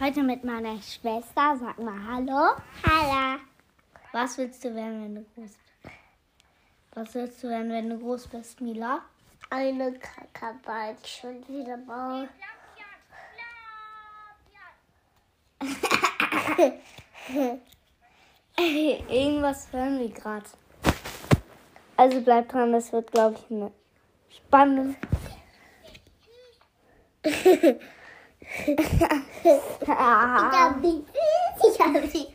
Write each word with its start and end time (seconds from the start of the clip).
Heute 0.00 0.22
mit 0.22 0.42
meiner 0.42 0.80
Schwester. 0.82 1.56
Sag 1.60 1.78
mal 1.78 1.94
Hallo. 2.08 2.56
Hallo. 2.84 3.38
Was 4.12 4.36
willst 4.36 4.64
du 4.64 4.74
werden, 4.74 5.04
wenn 5.04 5.14
du 5.14 5.22
groß 5.22 5.36
bist? 5.36 5.60
Was 6.94 7.14
willst 7.14 7.44
du 7.44 7.48
werden, 7.48 7.70
wenn 7.70 7.88
du 7.88 7.98
groß 7.98 8.26
bist, 8.26 8.60
Mila? 8.60 9.02
Eine 9.48 9.92
Kackerball 9.92 10.96
schon 11.04 11.46
wieder 11.46 11.76
bauen. 11.76 12.28
Irgendwas 19.08 19.72
hören 19.72 20.00
wir 20.00 20.10
gerade. 20.10 20.46
Also 21.96 22.20
bleib 22.22 22.48
dran, 22.48 22.72
das 22.72 22.92
wird, 22.92 23.12
glaube 23.12 23.38
ich, 23.38 23.48
eine 23.52 23.70
spannende. 24.30 24.96
Ich 28.40 29.88
hab 29.88 30.82
die 30.82 31.04
Ich 31.62 31.80
hab 31.80 32.12
die 32.12 32.26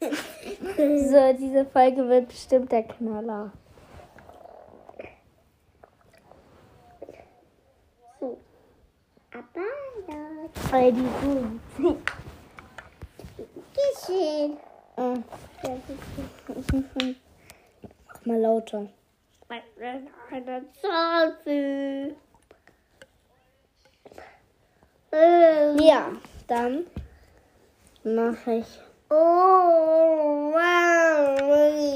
so, 0.00 1.32
diese 1.32 1.64
Folge 1.66 2.08
wird 2.08 2.28
bestimmt 2.28 2.70
der 2.70 2.84
Knaller. 2.84 3.52
So. 8.20 8.38
Aber 9.32 9.60
ja. 10.08 10.70
Weil 10.70 10.92
die 10.92 11.08
gut. 11.76 12.00
Geschehen. 13.74 14.56
Äh, 14.96 15.16
Mach 18.06 18.26
mal 18.26 18.40
lauter. 18.40 18.88
Eine 20.30 20.64
Zahnfee. 20.80 22.14
Ähm. 25.12 25.78
Ja, 25.78 26.12
dann 26.46 26.86
mache 28.04 28.56
ich. 28.56 28.66
Oh, 29.10 30.52
wow, 30.52 31.38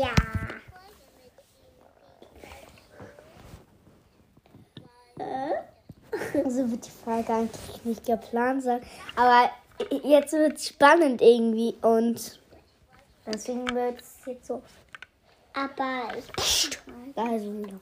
ja. 0.00 0.14
Äh? 5.18 6.48
So 6.48 6.70
wird 6.70 6.86
die 6.86 6.90
Frage 6.90 7.32
eigentlich 7.32 7.84
nicht 7.84 8.06
geplant 8.06 8.62
sein. 8.62 8.80
Aber 9.16 9.50
jetzt 10.02 10.32
wird 10.32 10.56
es 10.56 10.68
spannend 10.68 11.20
irgendwie 11.20 11.74
und 11.82 12.40
deswegen 13.26 13.68
wird 13.74 14.00
es 14.00 14.26
jetzt 14.26 14.46
so. 14.46 14.62
Aber 15.52 16.16
ich. 16.16 16.78
Also 17.14 17.58
wieder. 17.58 17.78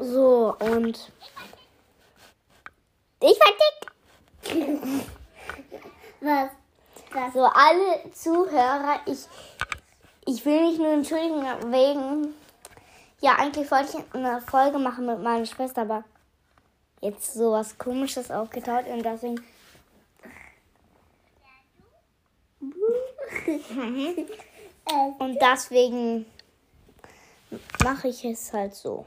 So, 0.00 0.56
und 0.60 1.12
ich 3.20 3.38
war 3.40 3.52
dick. 3.52 4.52
Was? 6.20 6.50
Was? 7.12 7.32
So, 7.34 7.44
alle 7.44 8.10
Zuhörer, 8.12 9.00
ich, 9.06 9.26
ich 10.26 10.44
will 10.44 10.68
mich 10.68 10.78
nur 10.78 10.92
entschuldigen 10.92 11.44
wegen. 11.72 12.34
Ja, 13.20 13.36
eigentlich 13.38 13.70
wollte 13.70 13.98
ich 13.98 14.14
eine 14.14 14.40
Folge 14.40 14.78
machen 14.78 15.06
mit 15.06 15.20
meiner 15.20 15.46
Schwester, 15.46 15.82
aber 15.82 16.04
jetzt 17.02 17.34
so 17.34 17.52
was 17.52 17.76
Komisches 17.76 18.30
aufgetaucht 18.30 18.86
und 18.86 19.02
deswegen. 19.02 19.44
Äh, 24.84 25.12
Und 25.18 25.38
deswegen 25.40 26.26
mache 27.84 28.08
ich 28.08 28.24
es 28.24 28.52
halt 28.52 28.74
so. 28.74 29.06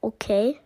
Okay. 0.00 0.60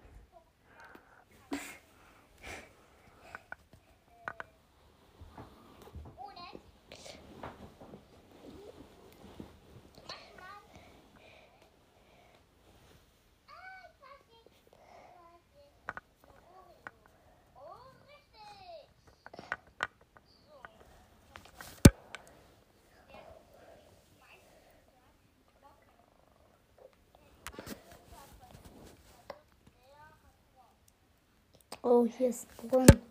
Oh, 31.93 32.07
hier 32.07 32.29
ist 32.29 32.47
Brunnen. 32.69 33.03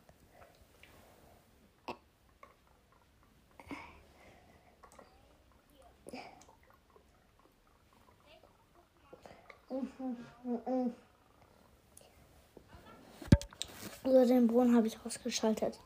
So, 14.06 14.26
den 14.26 14.48
Brunnen 14.48 14.74
habe 14.78 14.88
ich 14.88 14.98
ausgeschaltet. 15.06 15.78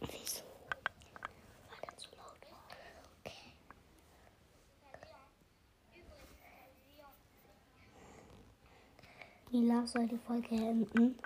Wieso? 0.00 0.40
Weil 1.68 1.80
der 1.82 1.96
zu 1.98 2.08
laut 2.16 2.40
war. 2.50 2.66
Okay. 3.20 3.52
Mila 9.52 9.86
soll 9.86 10.08
die 10.08 10.16
Folge 10.16 10.54
enden. 10.54 11.18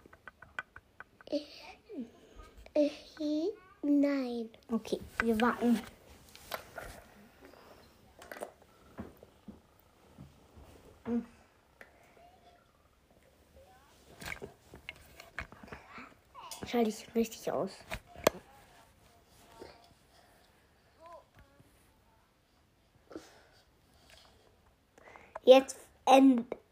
nein. 3.83 4.51
Okay, 4.69 4.99
wir 5.23 5.41
warten. 5.41 5.79
Schalte 16.67 16.91
ich 16.91 17.15
richtig 17.15 17.53
aus. 17.53 17.71
Jetzt 25.45 25.79
endet 26.07 26.66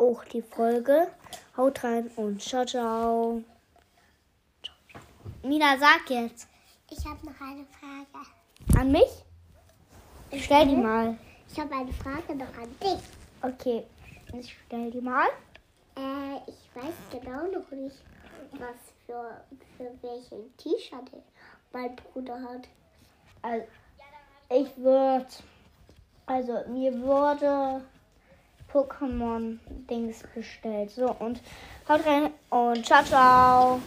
auch 0.00 0.24
die 0.24 0.42
Folge. 0.42 1.08
Haut 1.56 1.84
rein 1.84 2.10
und 2.16 2.42
ciao, 2.42 2.64
ciao. 2.64 3.42
Mina, 5.42 5.76
sag 5.78 6.08
jetzt. 6.08 6.48
Ich 6.90 7.04
habe 7.04 7.24
noch 7.26 7.40
eine 7.40 7.66
Frage. 7.66 8.26
An 8.78 8.92
mich? 8.92 9.24
Stell 10.42 10.66
die 10.66 10.76
mal. 10.76 11.16
Ich 11.48 11.58
habe 11.58 11.74
eine 11.74 11.92
Frage 11.92 12.34
noch 12.34 12.54
an 12.56 12.74
dich. 12.82 13.02
Okay, 13.42 13.84
ich 14.38 14.56
stell 14.66 14.90
die 14.90 15.00
mal. 15.00 15.28
Äh, 15.96 16.36
ich 16.46 16.70
weiß 16.74 16.94
genau 17.10 17.46
noch 17.46 17.70
nicht, 17.70 17.96
was 18.52 18.76
für, 19.06 19.44
für 19.76 19.90
welchen 20.02 20.56
T-Shirt 20.56 21.10
mein 21.72 21.96
Bruder 21.96 22.40
hat. 22.40 22.68
Also, 23.42 23.66
ich 24.50 24.76
würde. 24.76 25.26
Also, 26.26 26.64
mir 26.68 27.00
wurde 27.02 27.82
Pokémon-Dings 28.72 30.22
bestellt. 30.34 30.90
So, 30.90 31.10
und 31.18 31.40
haut 31.88 32.04
rein 32.06 32.32
und 32.50 32.86
ciao, 32.86 33.02
ciao. 33.04 33.80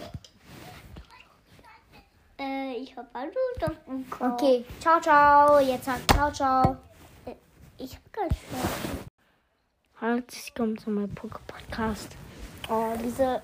Äh, 2.40 2.74
ich 2.76 2.96
habe 2.96 3.08
eine 3.14 3.32
das 3.60 3.72
bekommen. 3.86 4.34
Okay, 4.34 4.66
ciao, 4.80 5.00
ciao. 5.00 5.60
Jetzt 5.60 5.86
sagt 5.86 6.12
ciao, 6.12 6.32
ciao. 6.32 6.78
Ich 7.78 7.96
habe 7.96 8.04
ganz 8.12 8.34
schön. 8.36 9.00
Herzlich 10.00 10.46
willkommen 10.48 10.78
zu 10.78 10.90
meinem 10.90 11.16
Poké-Podcast. 11.16 12.10
Oh, 12.70 12.94
diese 13.04 13.42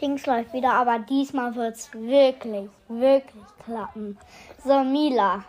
Dings 0.00 0.26
läuft 0.26 0.52
wieder, 0.52 0.72
aber 0.72 0.98
diesmal 0.98 1.54
wird 1.54 1.76
es 1.76 1.92
wirklich, 1.94 2.68
wirklich 2.88 3.44
klappen. 3.64 4.18
So, 4.64 4.84
Mila, 4.84 5.44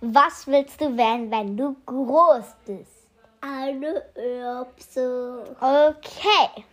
was 0.00 0.46
willst 0.46 0.80
du 0.80 0.96
werden, 0.96 1.30
wenn 1.30 1.56
du 1.56 1.76
groß 1.86 2.44
bist? 2.66 3.03
Eine 3.46 4.02
Erbse. 4.14 5.54
Okay. 5.60 6.64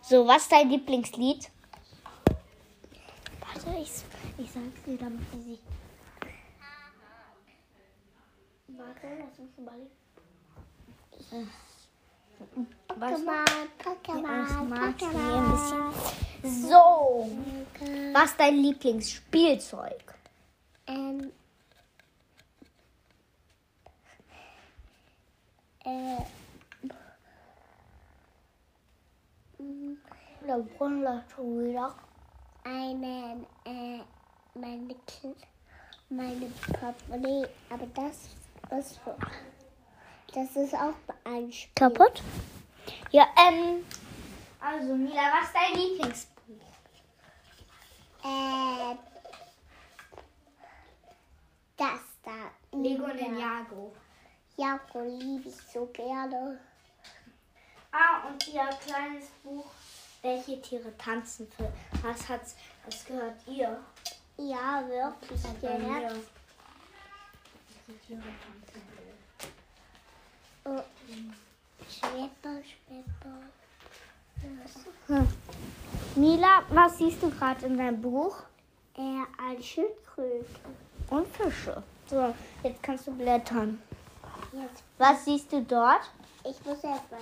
So, 0.00 0.26
was 0.26 0.44
ist 0.44 0.52
dein 0.52 0.70
Lieblingslied? 0.70 1.50
Warte, 3.40 3.78
ich, 3.78 3.92
ich 4.38 4.50
sag's 4.50 4.82
dir, 4.86 4.96
damit 4.96 5.20
sie 5.32 5.42
sich. 5.42 5.60
Warte, 8.68 9.06
lass 9.20 9.38
uns 9.38 9.58
überlegen. 9.58 9.90
Pokémon, 12.88 13.44
Pokémon, 13.78 14.96
Pokémon. 14.96 15.92
So, 16.42 17.30
was 18.14 18.30
ist 18.30 18.40
dein 18.40 18.56
Lieblingsspielzeug? 18.56 20.14
Ähm. 20.86 21.32
Der 25.84 26.26
Brunnen 30.76 31.02
läuft 31.02 31.32
schon 31.32 31.64
wieder. 31.64 31.94
Einen, 32.64 33.46
äh, 33.64 34.00
meine 34.54 34.94
Kind, 35.06 35.36
meine 36.08 36.46
Portemonnaie, 36.80 37.46
aber 37.70 37.86
das 37.94 38.28
ist 38.78 39.00
das 40.34 40.56
ist 40.56 40.74
auch 40.74 40.94
ein 41.24 41.52
Spiel. 41.52 41.72
Kaputt? 41.74 42.22
Ja, 43.10 43.26
ähm. 43.36 43.84
Also, 44.60 44.94
Mila, 44.94 45.30
was 45.34 45.48
ist 45.48 45.54
dein 45.54 45.74
Lieblingsbuch? 45.78 46.54
Äh, 48.24 48.96
das 51.76 52.00
da. 52.24 52.78
Lego 52.78 53.08
Ninjago. 53.08 53.92
Jago 54.56 55.02
liebe 55.02 55.48
ich 55.48 55.56
so 55.72 55.86
gerne. 55.92 56.58
Ah, 57.90 58.26
und 58.28 58.46
ihr 58.48 58.64
kleines 58.84 59.28
Buch, 59.42 59.66
welche 60.22 60.60
Tiere 60.60 60.96
tanzen 60.96 61.46
für. 61.56 61.72
Was 62.02 62.28
hat's, 62.28 62.54
was 62.84 63.04
gehört 63.04 63.36
ihr? 63.46 63.78
Ja, 64.36 64.82
wirklich 64.88 65.42
mir. 65.44 65.60
gehört. 65.60 66.12
Welche 67.86 68.00
Tiere 68.06 68.20
tanzen 68.20 68.92
Oh. 70.64 70.80
Schwepper, 71.88 72.62
Schwepper. 72.62 73.38
Hm. 75.08 75.28
Mila, 76.14 76.62
was 76.70 76.98
siehst 76.98 77.22
du 77.22 77.30
gerade 77.30 77.66
in 77.66 77.76
deinem 77.76 78.00
Buch? 78.00 78.36
Äh, 78.96 79.22
ein 79.38 79.62
Schildkröte. 79.62 80.46
Und 81.10 81.26
Fische. 81.28 81.82
So, 82.08 82.34
jetzt 82.62 82.82
kannst 82.82 83.06
du 83.06 83.12
blättern. 83.12 83.82
Jetzt, 84.52 84.82
Was 84.98 85.24
siehst 85.24 85.52
du 85.52 85.62
dort? 85.62 86.02
ich 86.44 86.62
muss 86.64 86.82
erst 86.84 87.10
mal 87.10 87.20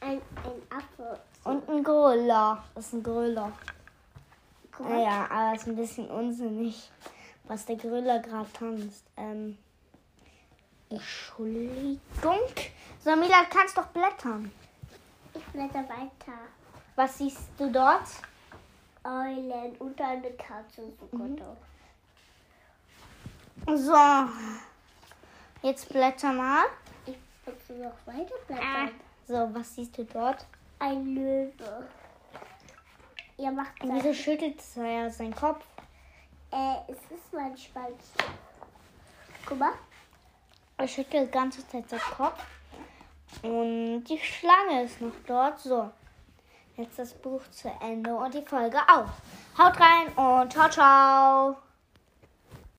ein, 0.00 0.12
ein 0.12 0.62
Apfel. 0.70 1.18
Und 1.44 1.68
ein 1.68 1.82
Gorilla. 1.84 2.62
Das 2.74 2.86
ist 2.86 2.92
ein 2.94 3.02
Gorilla. 3.02 3.52
Guck 4.72 4.88
Naja, 4.88 5.26
aber 5.30 5.54
ist 5.56 5.66
ein 5.66 5.76
bisschen 5.76 6.08
unsinnig, 6.10 6.90
was 7.44 7.66
der 7.66 7.76
Gorilla 7.76 8.18
gerade 8.18 8.50
tanzt. 8.52 9.04
Ähm, 9.16 9.58
Entschuldigung. 10.88 11.98
So, 13.02 13.16
Mila, 13.16 13.44
kannst 13.50 13.76
doch 13.76 13.86
blättern. 13.88 14.50
Ich 15.34 15.44
blätter 15.46 15.84
weiter. 15.88 16.38
Was 16.96 17.18
siehst 17.18 17.40
du 17.58 17.70
dort? 17.70 18.06
Eulen 19.04 19.76
und 19.80 20.00
eine 20.00 20.30
Katze 20.32 20.82
sogar 21.10 21.26
Mhm. 21.26 21.36
da. 23.66 23.76
So. 23.76 24.30
Jetzt 25.64 25.88
blätter 25.88 26.30
mal. 26.30 26.64
Ich 27.06 27.16
muss 27.46 27.78
noch 27.78 27.94
weiter 28.14 28.34
Ah. 28.34 28.46
blättern. 28.46 28.90
So, 29.26 29.48
was 29.58 29.74
siehst 29.74 29.96
du 29.96 30.04
dort? 30.04 30.44
Ein 30.78 31.14
Löwe. 31.14 31.88
Ihr 33.38 33.50
macht 33.50 33.82
Und 33.82 33.94
wieso 33.94 34.12
schüttelt 34.12 34.60
er 34.76 35.08
seinen 35.10 35.34
Kopf? 35.34 35.64
äh, 36.52 36.76
es 36.86 36.98
ist 36.98 37.32
mein 37.32 37.56
Schwanz. 37.56 38.12
Guck 39.46 39.58
mal. 39.58 39.72
Er 40.76 40.86
schüttelt 40.86 41.28
die 41.28 41.32
ganze 41.32 41.66
Zeit 41.66 41.88
seinen 41.88 42.00
Kopf. 42.00 42.44
Und 43.42 44.04
die 44.04 44.18
Schlange 44.18 44.82
ist 44.84 45.00
noch 45.00 45.14
dort. 45.26 45.58
So. 45.58 45.90
Jetzt 46.76 46.98
das 46.98 47.14
Buch 47.14 47.40
zu 47.50 47.68
Ende 47.80 48.14
und 48.14 48.34
die 48.34 48.42
Folge 48.42 48.78
auch. 48.86 49.08
Haut 49.58 49.80
rein 49.80 50.08
und 50.14 50.52
ciao, 50.52 50.68
ciao. 50.68 51.56